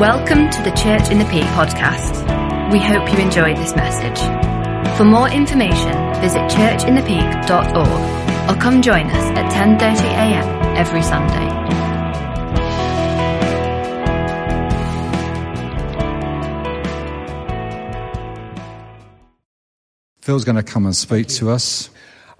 [0.00, 2.20] Welcome to the Church in the Peak podcast.
[2.70, 4.18] We hope you enjoyed this message.
[4.98, 10.76] For more information, visit churchinthepeak.org or come join us at 10:30 a.m.
[10.76, 11.48] every Sunday.
[20.20, 21.88] Phil's going to come and speak to us.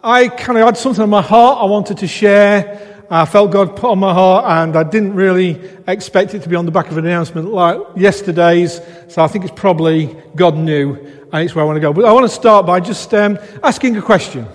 [0.04, 2.95] I kind of had something on my heart I wanted to share.
[3.08, 6.56] I felt God put on my heart, and I didn't really expect it to be
[6.56, 8.80] on the back of an announcement like yesterday's.
[9.08, 10.96] So I think it's probably God knew,
[11.32, 11.92] and it's where I want to go.
[11.92, 14.46] But I want to start by just um, asking a question.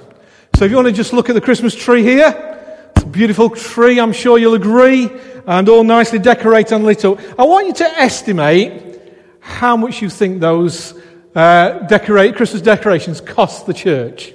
[0.56, 3.50] So if you want to just look at the Christmas tree here, it's a beautiful
[3.50, 5.10] tree, I'm sure you'll agree,
[5.48, 7.20] and all nicely decorated and lit up.
[7.40, 9.02] I want you to estimate
[9.40, 10.94] how much you think those
[11.36, 14.34] uh, decorate, Christmas decorations cost the church.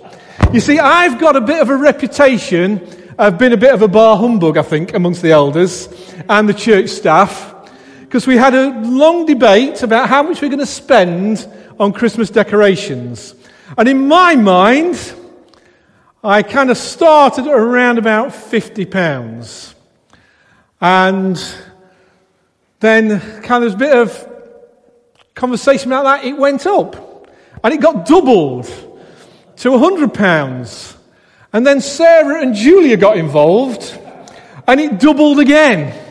[0.53, 2.79] You see, I've got a bit of a reputation
[3.19, 5.89] of been a bit of a bar humbug, I think, amongst the elders
[6.29, 7.55] and the church staff,
[8.01, 11.49] because we had a long debate about how much we're going to spend
[11.81, 13.35] on Christmas decorations.
[13.79, 15.15] And in my mind,
[16.23, 19.75] I kind of started around about £50.
[20.81, 21.43] And
[22.81, 24.29] then kind of a bit of
[25.35, 27.31] conversation about that, it went up.
[27.65, 28.67] And it got doubled
[29.57, 30.96] to £100.
[31.53, 33.99] And then Sarah and Julia got involved,
[34.67, 36.03] and it doubled again.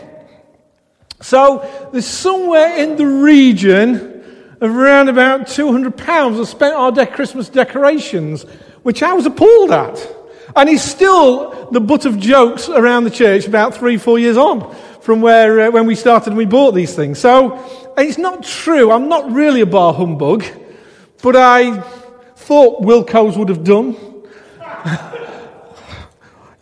[1.22, 4.24] So there's somewhere in the region
[4.62, 8.44] of around about £200 I spent on de- Christmas decorations,
[8.84, 10.08] which I was appalled at.
[10.56, 14.74] And he's still the butt of jokes around the church about three, four years on
[15.02, 17.20] from where uh, when we started and we bought these things.
[17.20, 18.92] So it's not true.
[18.92, 20.46] I'm not really a bar humbug,
[21.22, 21.80] but I
[22.36, 23.96] thought Wilko's would have done.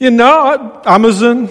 [0.04, 1.48] you know, Amazon,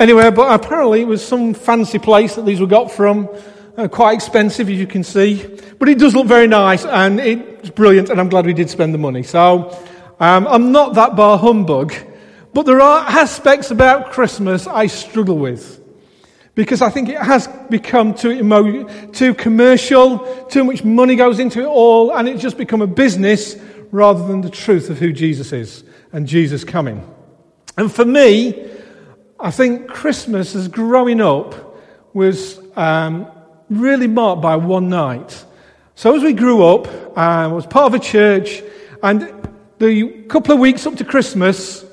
[0.00, 3.28] anywhere, but apparently it was some fancy place that these were got from.
[3.76, 5.46] Uh, quite expensive, as you can see.
[5.78, 8.92] But it does look very nice and it's brilliant, and I'm glad we did spend
[8.92, 9.22] the money.
[9.22, 9.70] So
[10.18, 11.94] um, I'm not that bar humbug,
[12.52, 15.80] but there are aspects about Christmas I struggle with.
[16.56, 21.60] Because I think it has become too, emo- too commercial, too much money goes into
[21.60, 23.54] it all, and it's just become a business
[23.92, 27.08] rather than the truth of who Jesus is and Jesus coming.
[27.78, 28.68] And for me,
[29.38, 31.54] I think Christmas as growing up
[32.12, 33.28] was um,
[33.70, 35.44] really marked by one night.
[35.94, 38.64] So as we grew up, I was part of a church,
[39.00, 39.32] and
[39.78, 41.84] the couple of weeks up to Christmas,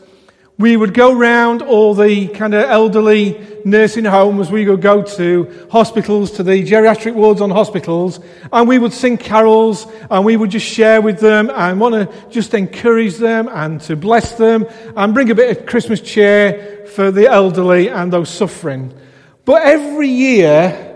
[0.57, 5.67] we would go round all the kind of elderly nursing homes we would go to,
[5.69, 8.21] hospitals, to the geriatric wards on hospitals,
[8.53, 12.29] and we would sing carols and we would just share with them and want to
[12.29, 14.65] just encourage them and to bless them
[14.95, 18.93] and bring a bit of Christmas cheer for the elderly and those suffering.
[19.43, 20.95] But every year,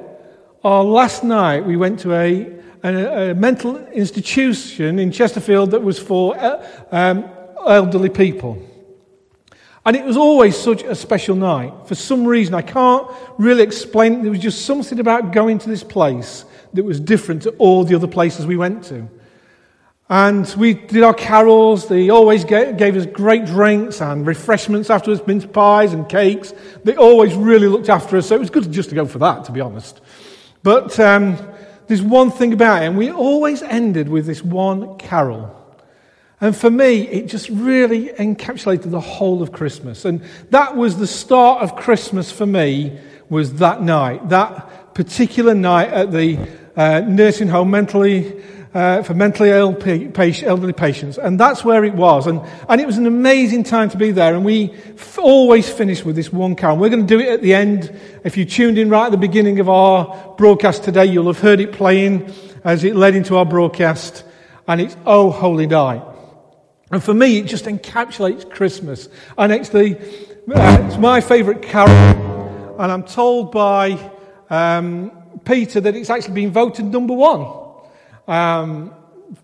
[0.64, 2.48] our last night, we went to a,
[2.84, 7.30] a, a mental institution in Chesterfield that was for uh, um,
[7.68, 8.69] elderly people.
[9.86, 11.74] And it was always such a special night.
[11.86, 13.08] For some reason, I can't
[13.38, 14.22] really explain.
[14.22, 17.96] There was just something about going to this place that was different to all the
[17.96, 19.08] other places we went to.
[20.10, 21.88] And we did our carols.
[21.88, 26.52] They always gave us great drinks and refreshments afterwards, mince pies and cakes.
[26.84, 28.28] They always really looked after us.
[28.28, 30.02] So it was good just to go for that, to be honest.
[30.64, 31.38] But um,
[31.88, 35.56] there's one thing about it, and we always ended with this one carol.
[36.42, 40.06] And for me, it just really encapsulated the whole of Christmas.
[40.06, 42.98] And that was the start of Christmas for me,
[43.30, 46.40] was that night, that particular night at the
[46.78, 48.42] uh, nursing home mentally,
[48.74, 51.18] uh, for mentally ill elderly patients.
[51.18, 52.26] And that's where it was.
[52.26, 54.34] And, and it was an amazing time to be there.
[54.34, 56.78] And we f- always finish with this one carol.
[56.78, 57.94] We're going to do it at the end.
[58.24, 61.60] If you tuned in right at the beginning of our broadcast today, you'll have heard
[61.60, 62.34] it playing
[62.64, 64.24] as it led into our broadcast.
[64.70, 66.04] And it's Oh Holy Night.
[66.92, 69.10] And for me, it just encapsulates Christmas.
[69.38, 69.98] And it's, the,
[70.54, 72.76] uh, it's my favourite carol.
[72.80, 74.12] And I'm told by
[74.50, 75.12] um,
[75.46, 77.48] Peter that it's actually been voted number one.
[78.28, 78.94] Um,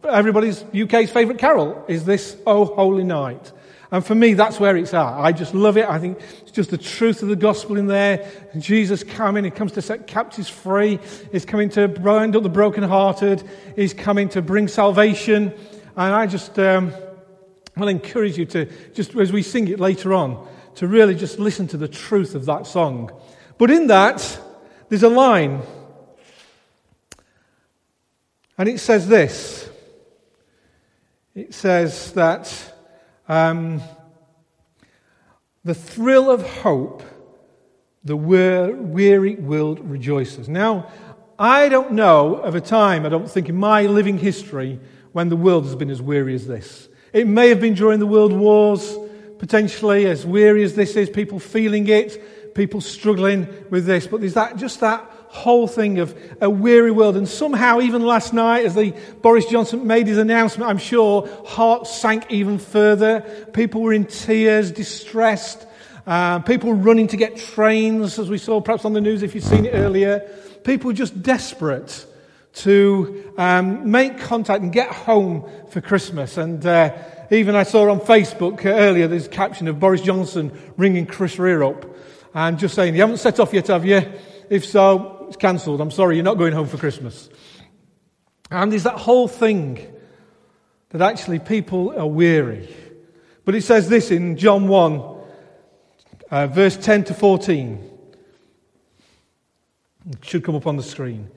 [0.07, 3.51] everybody's UK's favourite carol is this Oh Holy Night.
[3.91, 5.13] And for me, that's where it's at.
[5.13, 5.87] I just love it.
[5.87, 8.29] I think it's just the truth of the gospel in there.
[8.57, 10.99] Jesus coming, he comes to set captives free.
[11.31, 13.43] He's coming to bind up the brokenhearted.
[13.75, 15.53] He's coming to bring salvation.
[15.95, 16.93] And I just, um,
[17.77, 21.67] I'll encourage you to, just as we sing it later on, to really just listen
[21.67, 23.11] to the truth of that song.
[23.57, 24.39] But in that,
[24.89, 25.61] there's a line.
[28.57, 29.69] And it says this
[31.33, 32.73] it says that
[33.27, 33.81] um,
[35.65, 37.03] the thrill of hope,
[38.05, 40.47] the weary world rejoices.
[40.47, 40.91] Now,
[41.37, 44.79] I don't know of a time, I don't think, in my living history
[45.11, 46.87] when the world has been as weary as this.
[47.15, 48.93] It may have been during the world wars,
[49.37, 54.33] potentially, as weary as this is, people feeling it, people struggling with this, but there's
[54.33, 57.15] that, just that whole thing of a weary world.
[57.15, 61.95] And somehow, even last night, as the Boris Johnson made his announcement, I'm sure hearts
[61.95, 63.21] sank even further.
[63.53, 65.65] People were in tears, distressed.
[66.05, 69.45] Uh, people running to get trains, as we saw perhaps on the news if you've
[69.45, 70.19] seen it earlier.
[70.65, 72.05] People just desperate
[72.55, 76.37] to um, make contact and get home for Christmas.
[76.37, 76.95] And uh,
[77.29, 81.85] even I saw on Facebook earlier this caption of Boris Johnson ringing Chris Rea up
[82.33, 84.01] and just saying, You haven't set off yet, have you?
[84.49, 85.81] If so, it's cancelled.
[85.81, 87.29] I'm sorry, you're not going home for Christmas.
[88.51, 89.93] And there's that whole thing
[90.89, 92.73] that actually people are weary.
[93.43, 95.03] But it says this in John 1,
[96.31, 97.91] uh, verse 10 to 14.
[100.11, 101.31] It should come up on the screen.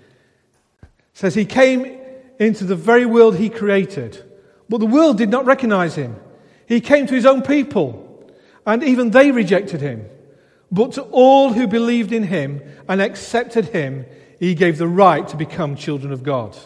[1.19, 1.99] Says, He came
[2.38, 4.25] into the very world He created,
[4.69, 6.15] but the world did not recognize Him.
[6.69, 8.31] He came to His own people,
[8.65, 10.09] and even they rejected Him.
[10.70, 14.06] But to all who believed in him and accepted him,
[14.38, 16.56] he gave the right to become children of God.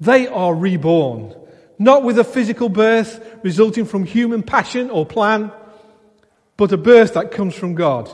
[0.00, 1.32] They are reborn,
[1.78, 5.52] not with a physical birth resulting from human passion or plan,
[6.56, 8.10] but a birth that comes from God.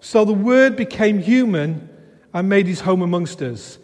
[0.00, 1.90] So the Word became human
[2.32, 3.78] and made his home amongst us.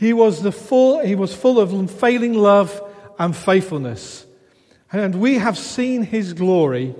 [0.00, 2.82] He was, the full, he was full of unfailing love
[3.18, 4.24] and faithfulness.
[4.90, 6.96] And we have seen his glory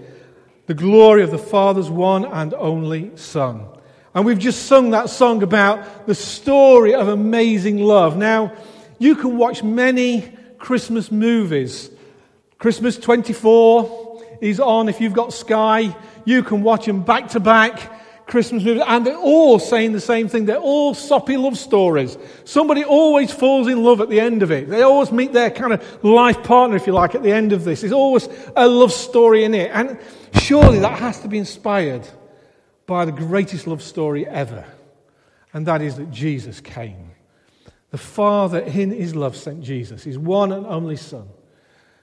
[0.67, 3.67] the glory of the Father's one and only Son.
[4.15, 8.17] And we've just sung that song about the story of amazing love.
[8.17, 8.53] Now,
[9.01, 11.91] you can watch many Christmas movies.
[12.59, 15.97] Christmas 24 is on if you've got Sky.
[16.25, 18.00] You can watch them back to back.
[18.31, 20.45] Christmas movies, and they're all saying the same thing.
[20.47, 22.17] They're all soppy love stories.
[22.45, 24.69] Somebody always falls in love at the end of it.
[24.69, 27.65] They always meet their kind of life partner, if you like, at the end of
[27.65, 27.81] this.
[27.81, 29.73] There's always a love story in it.
[29.75, 29.99] And
[30.33, 32.09] surely that has to be inspired
[32.87, 34.65] by the greatest love story ever.
[35.53, 37.11] And that is that Jesus came.
[37.91, 41.29] The Father, in his love, sent Jesus, his one and only Son,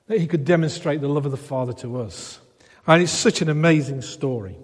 [0.07, 2.41] that he could demonstrate the love of the Father to us.
[2.85, 4.57] And it's such an amazing story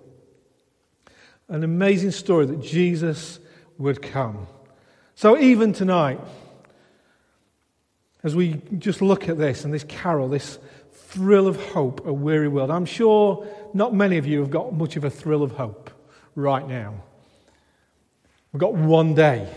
[1.53, 3.39] an amazing story that Jesus
[3.77, 4.47] would come.
[5.13, 6.19] So, even tonight,
[8.23, 10.57] as we just look at this and this carol, this
[10.91, 14.95] thrill of hope, a weary world, I'm sure not many of you have got much
[14.95, 15.91] of a thrill of hope
[16.33, 16.95] right now.
[18.51, 19.47] We've got one day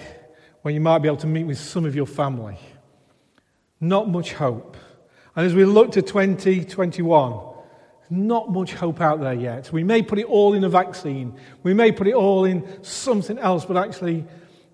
[0.60, 2.58] when you might be able to meet with some of your family.
[3.80, 4.76] Not much hope.
[5.34, 7.55] And as we look to 2021,
[8.10, 9.72] not much hope out there yet.
[9.72, 13.38] We may put it all in a vaccine, we may put it all in something
[13.38, 14.24] else, but actually,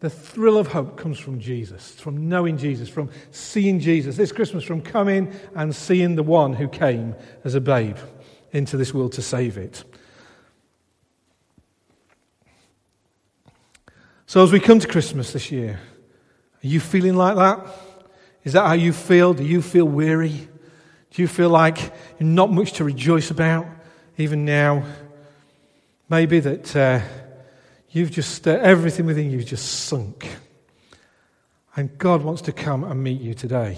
[0.00, 4.16] the thrill of hope comes from Jesus, from knowing Jesus, from seeing Jesus.
[4.16, 7.14] This Christmas, from coming and seeing the one who came
[7.44, 7.98] as a babe
[8.50, 9.84] into this world to save it.
[14.26, 15.78] So, as we come to Christmas this year,
[16.64, 17.64] are you feeling like that?
[18.42, 19.34] Is that how you feel?
[19.34, 20.48] Do you feel weary?
[21.12, 23.66] Do you feel like not much to rejoice about
[24.16, 24.84] even now?
[26.08, 27.00] Maybe that uh,
[27.90, 30.26] you've just, uh, everything within you just sunk.
[31.76, 33.76] And God wants to come and meet you today.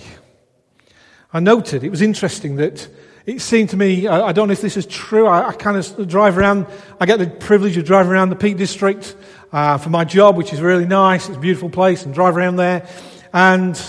[1.32, 2.88] I noted, it was interesting that
[3.26, 5.76] it seemed to me, I, I don't know if this is true, I, I, kind
[5.76, 6.68] of drive around,
[7.00, 9.16] I get the privilege of driving around the Peak District
[9.52, 12.56] uh, for my job, which is really nice, it's a beautiful place, and drive around
[12.56, 12.86] there.
[13.32, 13.80] And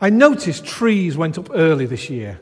[0.00, 2.38] I noticed trees went up early this year.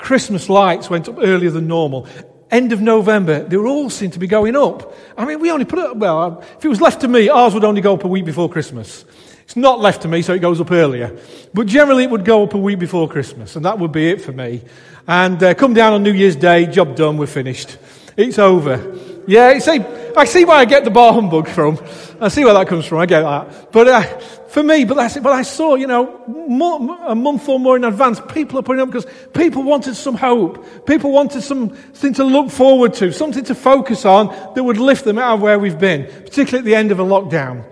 [0.00, 2.08] Christmas lights went up earlier than normal.
[2.50, 4.92] End of November, they were all seem to be going up.
[5.16, 7.62] I mean, we only put it, well, if it was left to me, ours would
[7.62, 9.04] only go up a week before Christmas.
[9.42, 11.16] It's not left to me, so it goes up earlier.
[11.54, 14.20] But generally, it would go up a week before Christmas, and that would be it
[14.20, 14.62] for me.
[15.06, 17.76] And uh, come down on New Year's Day, job done, we're finished.
[18.16, 18.96] It's over.
[19.30, 19.78] Yeah, see,
[20.16, 21.78] I see where I get the bar humbug from.
[22.20, 22.98] I see where that comes from.
[22.98, 23.70] I get that.
[23.70, 24.02] But uh,
[24.48, 25.22] for me, but that's it.
[25.22, 28.82] But I saw, you know, more, a month or more in advance, people are putting
[28.82, 30.84] up because people wanted some hope.
[30.84, 35.16] People wanted something to look forward to, something to focus on that would lift them
[35.16, 37.64] out of where we've been, particularly at the end of a lockdown.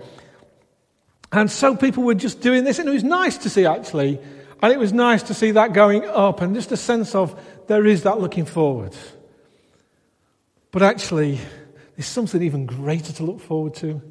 [1.33, 4.17] And so people were just doing this, and it was nice to see actually.
[4.61, 7.37] And it was nice to see that going up and just a sense of
[7.67, 8.95] there is that looking forward.
[10.71, 11.39] But actually,
[11.95, 14.01] there's something even greater to look forward to,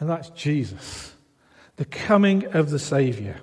[0.00, 1.14] and that's Jesus,
[1.76, 3.40] the coming of the Savior.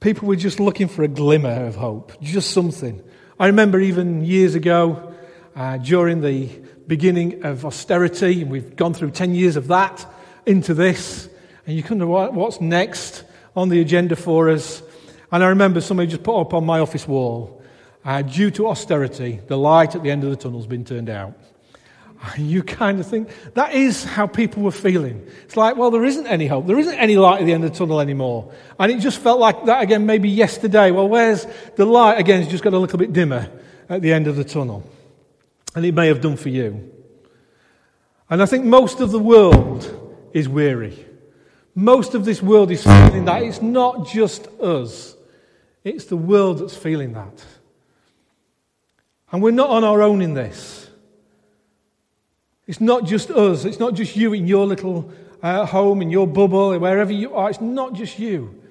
[0.00, 3.02] People were just looking for a glimmer of hope, just something.
[3.38, 5.14] I remember even years ago,
[5.54, 6.46] uh, during the
[6.86, 10.06] beginning of austerity, and we've gone through 10 years of that
[10.46, 11.28] into this,
[11.66, 14.82] And you wonder what, what's next on the agenda for us.
[15.30, 17.61] And I remember somebody just put up on my office wall,
[18.04, 21.34] uh, due to austerity, the light at the end of the tunnel's been turned out.
[22.38, 25.26] You kind of think that is how people were feeling.
[25.44, 26.68] It's like, well, there isn't any hope.
[26.68, 28.52] There isn't any light at the end of the tunnel anymore.
[28.78, 30.92] And it just felt like that again, maybe yesterday.
[30.92, 32.18] Well, where's the light?
[32.18, 33.50] Again, it's just got a little bit dimmer
[33.88, 34.88] at the end of the tunnel.
[35.74, 36.90] And it may have done for you.
[38.30, 41.06] And I think most of the world is weary.
[41.74, 43.42] Most of this world is feeling that.
[43.42, 45.16] It's not just us,
[45.84, 47.44] it's the world that's feeling that.
[49.32, 50.90] And we're not on our own in this.
[52.66, 53.64] It's not just us.
[53.64, 55.10] It's not just you in your little
[55.42, 57.50] uh, home, in your bubble, wherever you are.
[57.50, 58.62] It's not just you.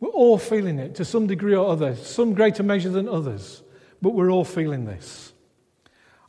[0.00, 3.62] We're all feeling it to some degree or other, some greater measure than others,
[4.00, 5.32] but we're all feeling this.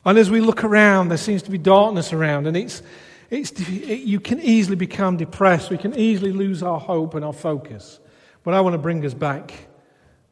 [0.04, 2.82] And as we look around, there seems to be darkness around, and it's,
[3.30, 5.70] it's, it, you can easily become depressed.
[5.70, 8.00] We can easily lose our hope and our focus.
[8.42, 9.52] But I want to bring us back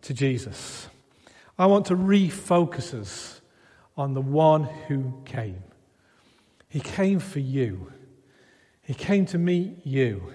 [0.03, 0.89] to Jesus.
[1.59, 3.36] I want to refocus us
[3.97, 5.63] on the one who came.
[6.69, 7.93] He came for you.
[8.83, 10.33] He came to meet you.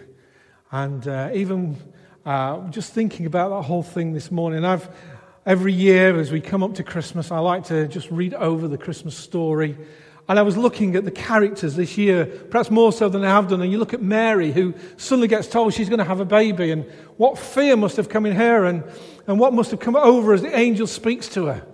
[0.71, 1.77] And uh, even
[2.25, 4.89] uh, just thinking about that whole thing this morning, I've
[5.45, 8.77] every year as we come up to Christmas, I like to just read over the
[8.77, 9.77] Christmas story.
[10.29, 13.49] And I was looking at the characters this year, perhaps more so than I have
[13.49, 13.61] done.
[13.61, 16.71] And you look at Mary, who suddenly gets told she's going to have a baby,
[16.71, 16.85] and
[17.17, 18.83] what fear must have come in her, and,
[19.27, 21.65] and what must have come over as the angel speaks to her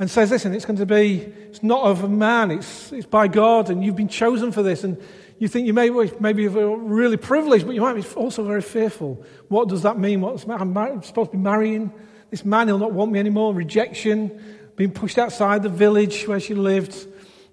[0.00, 1.18] and says, Listen, it's going to be,
[1.50, 4.82] it's not of man, it's, it's by God, and you've been chosen for this.
[4.82, 5.00] And
[5.38, 9.24] you think you may, maybe really privileged, but you might be also very fearful.
[9.48, 10.20] What does that mean?
[10.20, 11.92] What's, I'm supposed to be marrying
[12.30, 13.52] this man, he'll not want me anymore.
[13.52, 14.40] Rejection,
[14.76, 17.06] being pushed outside the village where she lived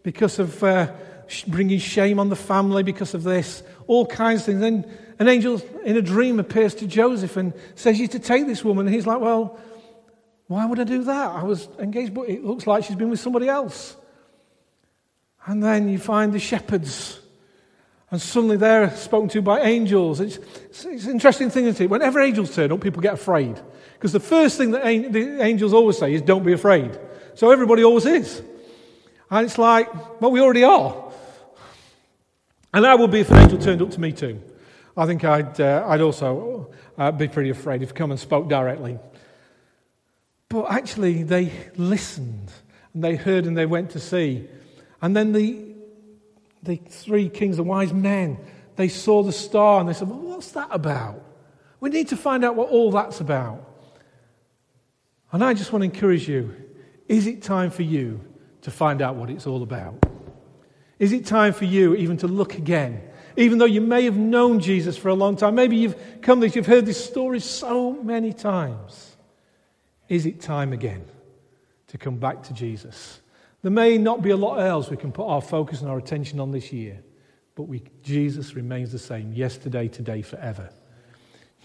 [0.03, 0.91] because of uh,
[1.47, 3.63] bringing shame on the family because of this.
[3.87, 4.61] All kinds of things.
[4.61, 8.63] Then an angel in a dream appears to Joseph and says, You to take this
[8.63, 8.85] woman.
[8.85, 9.59] And he's like, Well,
[10.47, 11.31] why would I do that?
[11.31, 13.95] I was engaged, but it looks like she's been with somebody else.
[15.45, 17.19] And then you find the shepherds,
[18.11, 20.19] and suddenly they're spoken to by angels.
[20.19, 21.89] It's, it's, it's an interesting thing, isn't it?
[21.89, 23.59] Whenever angels turn up, people get afraid.
[23.93, 26.97] Because the first thing that the angels always say is, don't be afraid.
[27.33, 28.41] So everybody always is.
[29.29, 31.11] And it's like, well, we already are.
[32.73, 34.41] And I would be if an angel turned up to me too.
[34.95, 38.99] I think I'd, uh, I'd also uh, be pretty afraid if come and spoke directly.
[40.67, 42.51] But actually, they listened
[42.93, 44.49] and they heard and they went to see.
[45.01, 45.65] And then the,
[46.61, 48.37] the three kings, the wise men,
[48.75, 51.23] they saw the star and they said, Well, what's that about?
[51.79, 53.63] We need to find out what all that's about.
[55.31, 56.53] And I just want to encourage you
[57.07, 58.19] is it time for you
[58.63, 60.05] to find out what it's all about?
[60.99, 63.03] Is it time for you even to look again?
[63.37, 66.57] Even though you may have known Jesus for a long time, maybe you've come this,
[66.57, 69.13] you've heard this story so many times.
[70.09, 71.05] Is it time again
[71.87, 73.19] to come back to Jesus?
[73.61, 76.39] There may not be a lot else we can put our focus and our attention
[76.39, 77.01] on this year,
[77.55, 80.69] but we, Jesus remains the same yesterday, today, forever.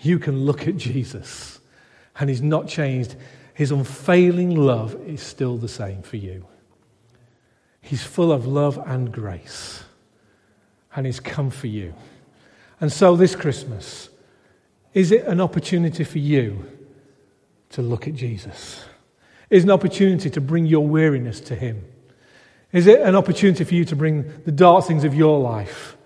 [0.00, 1.60] You can look at Jesus,
[2.18, 3.14] and He's not changed.
[3.54, 6.46] His unfailing love is still the same for you.
[7.82, 9.84] He's full of love and grace,
[10.96, 11.94] and He's come for you.
[12.80, 14.08] And so, this Christmas,
[14.94, 16.66] is it an opportunity for you
[17.72, 18.84] to look at Jesus?
[19.50, 21.84] Is an opportunity to bring your weariness to Him?
[22.72, 25.96] Is it an opportunity for you to bring the dark things of your life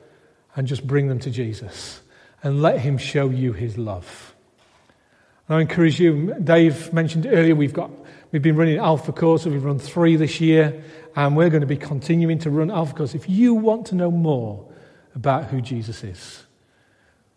[0.57, 2.01] and just bring them to Jesus
[2.43, 4.35] and let Him show you His love?
[5.49, 7.91] And I encourage you, Dave mentioned earlier, we've, got,
[8.33, 10.83] we've been running Alpha courses, we've run three this year,
[11.15, 13.15] and we're going to be continuing to run Alpha courses.
[13.15, 14.67] If you want to know more
[15.15, 16.45] about who Jesus is,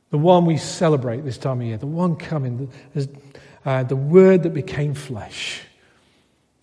[0.09, 2.71] the one we celebrate this time of year, the one coming,
[3.65, 5.61] uh, the Word that became flesh,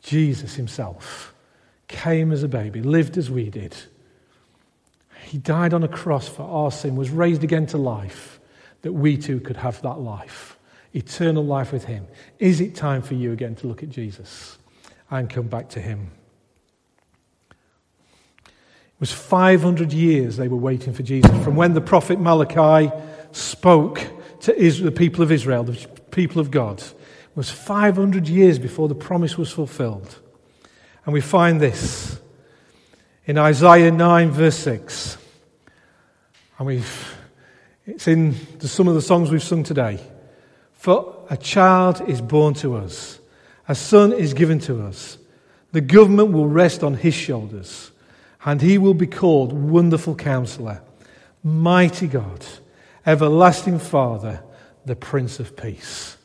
[0.03, 1.35] Jesus Himself,
[1.89, 3.77] came as a baby, lived as we did.
[5.25, 8.41] He died on a cross for our sin, was raised again to life,
[8.83, 10.57] that we too could have that life
[10.97, 12.07] eternal life with Him.
[12.39, 14.59] Is it time for you again to look at Jesus
[15.11, 16.11] and come back to Him?
[18.41, 21.31] It was 500 years they were waiting for Jesus.
[21.45, 22.91] From when the prophet Malachi
[23.31, 24.07] spoke
[24.41, 25.87] to Israel, the people of Israel, the
[26.17, 26.83] people of God,
[27.35, 30.19] was 500 years before the promise was fulfilled.
[31.05, 32.19] And we find this
[33.27, 35.19] in Isaiah 9, verse 6.
[36.59, 37.17] And we've,
[37.87, 40.01] it's in some of the songs we've sung today.
[40.73, 43.21] For a child is born to us,
[43.69, 45.19] a son is given to us.
[45.73, 47.91] The government will rest on his shoulders,
[48.47, 50.81] and he will be called Wonderful Counselor,
[51.45, 52.47] Mighty God,
[53.05, 54.43] Everlasting Father,
[54.87, 56.17] the Prince of Peace.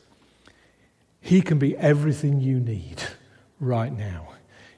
[1.20, 3.02] He can be everything you need
[3.60, 4.28] right now.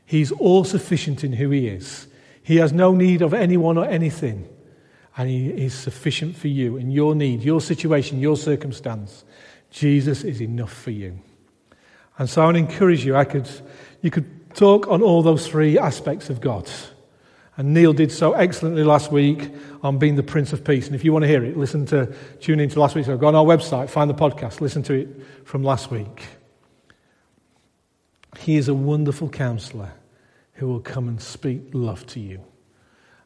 [0.04, 2.08] He's all sufficient in who He is.
[2.42, 4.48] He has no need of anyone or anything.
[5.16, 9.24] And He is sufficient for you in your need, your situation, your circumstance.
[9.70, 11.18] Jesus is enough for you.
[12.18, 13.48] And so I would encourage you, I could,
[14.02, 16.70] you could talk on all those three aspects of God.
[17.56, 20.87] And Neil did so excellently last week on being the Prince of Peace.
[20.87, 23.06] And if you want to hear it, listen to, tune into last week's.
[23.06, 25.08] Go on our website, find the podcast, listen to it
[25.44, 26.26] from last week.
[28.38, 29.92] He is a wonderful counselor
[30.54, 32.40] who will come and speak love to you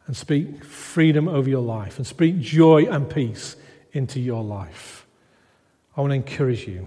[0.06, 3.56] and speak freedom over your life and speak joy and peace
[3.92, 5.06] into your life.
[5.96, 6.86] I want to encourage you.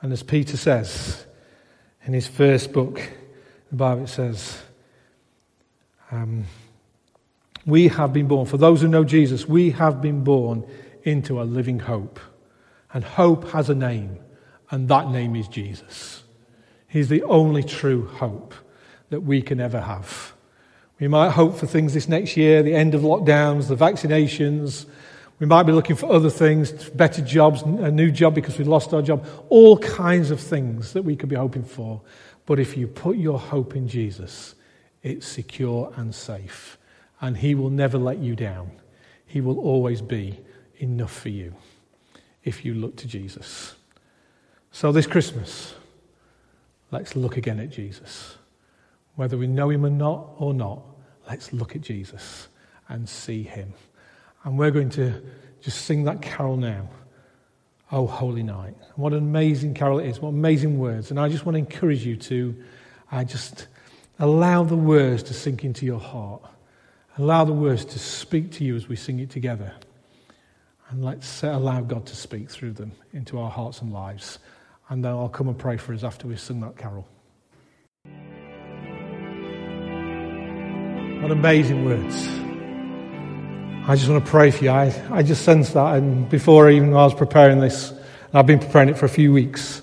[0.00, 1.24] And as Peter says
[2.04, 3.00] in his first book,
[3.70, 4.62] the Bible says,
[6.12, 6.44] um,
[7.66, 10.64] we have been born, for those who know Jesus, we have been born
[11.02, 12.20] into a living hope.
[12.92, 14.18] And hope has a name,
[14.70, 16.22] and that name is Jesus.
[16.86, 18.54] He's the only true hope
[19.08, 20.34] that we can ever have.
[21.00, 24.84] We might hope for things this next year, the end of lockdowns, the vaccinations.
[25.38, 28.92] We might be looking for other things, better jobs, a new job because we lost
[28.92, 32.02] our job, all kinds of things that we could be hoping for.
[32.44, 34.54] But if you put your hope in Jesus,
[35.02, 36.78] it's secure and safe.
[37.20, 38.70] And He will never let you down.
[39.26, 40.40] He will always be
[40.78, 41.54] enough for you
[42.44, 43.74] if you look to Jesus.
[44.72, 45.74] So, this Christmas,
[46.90, 48.36] let's look again at Jesus.
[49.16, 50.82] Whether we know Him or not, or not,
[51.28, 52.48] let's look at Jesus
[52.88, 53.74] and see Him.
[54.44, 55.22] And we're going to
[55.60, 56.88] just sing that carol now.
[57.92, 58.74] Oh, holy night.
[58.96, 60.18] What an amazing carol it is.
[60.18, 61.10] What amazing words.
[61.10, 62.56] And I just want to encourage you to
[63.12, 63.68] uh, just
[64.18, 66.42] Allow the words to sink into your heart.
[67.18, 69.72] Allow the words to speak to you as we sing it together.
[70.90, 74.38] And let's allow God to speak through them into our hearts and lives.
[74.88, 77.06] And then I'll come and pray for us after we've sung that carol.
[81.22, 82.26] What amazing words.
[83.88, 84.70] I just want to pray for you.
[84.70, 85.96] I, I just sense that.
[85.96, 87.92] And before even I was preparing this,
[88.34, 89.82] I've been preparing it for a few weeks,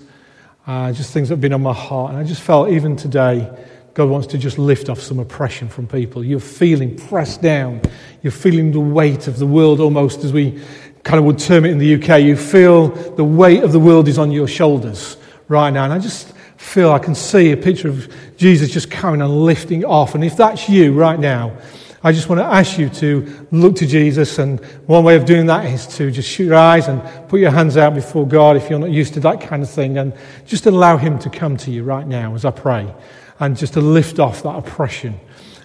[0.66, 2.12] uh, just things that have been on my heart.
[2.12, 3.50] And I just felt even today,
[3.94, 6.24] God wants to just lift off some oppression from people.
[6.24, 7.82] You're feeling pressed down.
[8.22, 10.62] You're feeling the weight of the world almost as we
[11.02, 12.22] kind of would term it in the UK.
[12.22, 15.16] You feel the weight of the world is on your shoulders
[15.48, 15.84] right now.
[15.84, 19.84] And I just feel I can see a picture of Jesus just coming and lifting
[19.84, 20.14] off.
[20.14, 21.56] And if that's you right now,
[22.02, 24.38] I just want to ask you to look to Jesus.
[24.38, 27.50] And one way of doing that is to just shoot your eyes and put your
[27.50, 29.98] hands out before God if you're not used to that kind of thing.
[29.98, 30.14] And
[30.46, 32.94] just allow Him to come to you right now as I pray
[33.40, 35.18] and just to lift off that oppression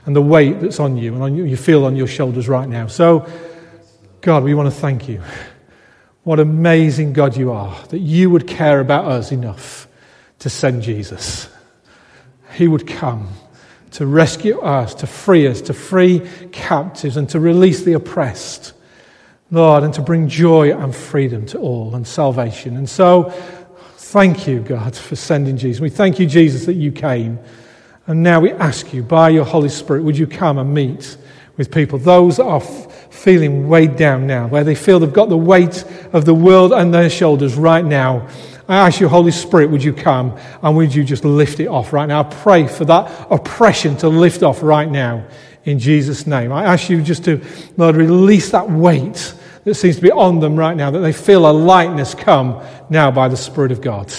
[0.06, 2.68] and the weight that's on you and on you, you feel on your shoulders right
[2.68, 2.88] now.
[2.88, 3.30] So,
[4.22, 5.22] God, we want to thank you.
[6.24, 9.88] What amazing God you are, that you would care about us enough
[10.40, 11.48] to send Jesus.
[12.54, 13.30] He would come
[13.92, 18.74] to rescue us, to free us, to free captives, and to release the oppressed.
[19.52, 22.78] Lord, and to bring joy and freedom to all and salvation.
[22.78, 23.30] And so,
[23.98, 25.80] thank you, God, for sending Jesus.
[25.80, 27.38] We thank you, Jesus, that you came.
[28.08, 31.18] And now we ask you, by your Holy Spirit, would you come and meet
[31.58, 35.30] with people, those that are f- feeling weighed down now, where they feel they've got
[35.30, 38.28] the weight of the world on their shoulders right now.
[38.68, 41.94] I ask you, Holy Spirit, would you come and would you just lift it off
[41.94, 42.22] right now?
[42.22, 45.26] I pray for that oppression to lift off right now
[45.64, 46.52] in Jesus' name.
[46.52, 47.42] I ask you just to,
[47.78, 51.50] Lord, release that weight that seems to be on them right now, that they feel
[51.50, 54.14] a lightness come now by the Spirit of God.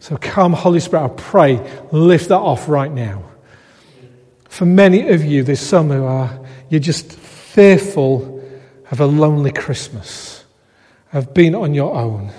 [0.00, 3.22] So come, Holy Spirit, I pray, lift that off right now.
[4.48, 8.42] For many of you, there's some who are, you're just fearful
[8.90, 10.44] of a lonely Christmas,
[11.12, 12.32] of being on your own.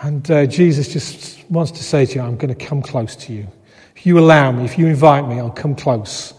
[0.00, 3.32] And uh, Jesus just wants to say to you, I'm going to come close to
[3.32, 3.48] you.
[3.96, 6.34] If you allow me, if you invite me, I'll come close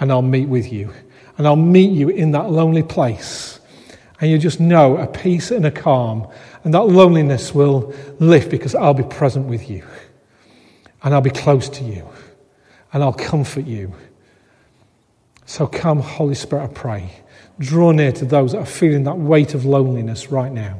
[0.00, 0.90] and I'll meet with you.
[1.36, 3.59] And I'll meet you in that lonely place.
[4.20, 6.28] And you just know a peace and a calm
[6.62, 9.82] and that loneliness will lift because I'll be present with you.
[11.02, 12.06] And I'll be close to you.
[12.92, 13.94] And I'll comfort you.
[15.46, 17.10] So come, Holy Spirit, I pray.
[17.58, 20.78] Draw near to those that are feeling that weight of loneliness right now.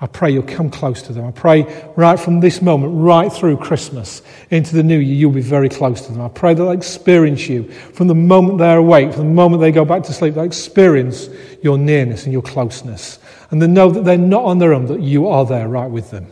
[0.00, 1.26] I pray you'll come close to them.
[1.26, 5.40] I pray right from this moment, right through Christmas into the new year, you'll be
[5.40, 6.20] very close to them.
[6.20, 9.84] I pray they'll experience you from the moment they're awake, from the moment they go
[9.84, 10.34] back to sleep.
[10.34, 11.28] They'll experience
[11.62, 13.18] your nearness and your closeness.
[13.50, 16.10] And they know that they're not on their own, that you are there right with
[16.12, 16.28] them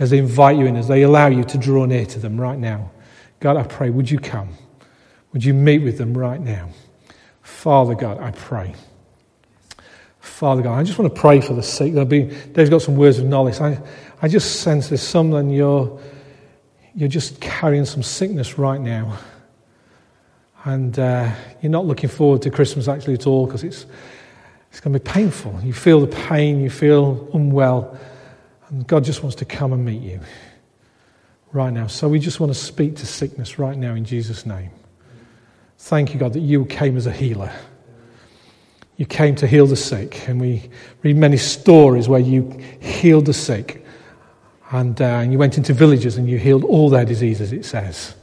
[0.00, 2.58] as they invite you in, as they allow you to draw near to them right
[2.58, 2.90] now.
[3.40, 4.48] God, I pray, would you come?
[5.32, 6.70] Would you meet with them right now?
[7.42, 8.74] Father God, I pray.
[10.28, 11.92] Father God, I just want to pray for the sick.
[11.92, 13.60] There'll be, Dave's got some words of knowledge.
[13.60, 13.80] I,
[14.22, 16.00] I just sense there's someone you're,
[16.94, 19.18] you're just carrying some sickness right now.
[20.64, 23.86] And uh, you're not looking forward to Christmas actually at all because it's,
[24.70, 25.58] it's going to be painful.
[25.64, 27.98] You feel the pain, you feel unwell,
[28.68, 30.20] and God just wants to come and meet you
[31.52, 31.88] right now.
[31.88, 34.70] So we just want to speak to sickness right now in Jesus' name.
[35.78, 37.52] Thank you, God, that you came as a healer.
[38.98, 40.68] You came to heal the sick, and we
[41.04, 43.84] read many stories where you healed the sick.
[44.72, 48.14] And, uh, and you went into villages and you healed all their diseases, it says.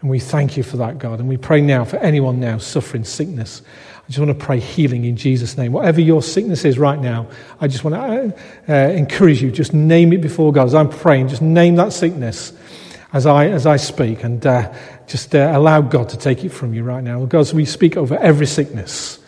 [0.00, 1.20] And we thank you for that, God.
[1.20, 3.60] And we pray now for anyone now suffering sickness.
[3.94, 5.72] I just want to pray healing in Jesus' name.
[5.72, 7.28] Whatever your sickness is right now,
[7.60, 8.34] I just want to
[8.68, 9.52] uh, uh, encourage you.
[9.52, 10.66] Just name it before God.
[10.66, 12.54] As I'm praying, just name that sickness
[13.12, 14.72] as I, as I speak and uh,
[15.06, 17.22] just uh, allow God to take it from you right now.
[17.26, 19.20] God, we speak over every sickness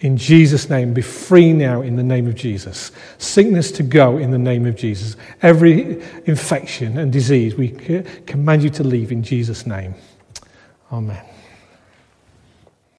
[0.00, 0.92] in Jesus' name.
[0.94, 2.92] Be free now in the name of Jesus.
[3.18, 5.16] Sickness to go in the name of Jesus.
[5.42, 7.70] Every infection and disease, we
[8.26, 9.94] command you to leave in Jesus' name.
[10.92, 11.35] Amen.